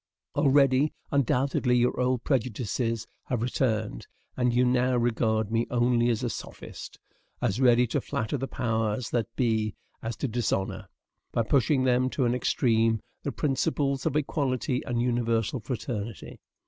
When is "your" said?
1.77-1.99